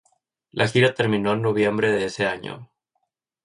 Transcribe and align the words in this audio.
La 0.49 0.67
gira 0.67 0.95
terminó 0.95 1.33
en 1.33 1.43
noviembre 1.43 1.91
de 1.91 2.05
ese 2.05 2.25
año. 2.25 2.71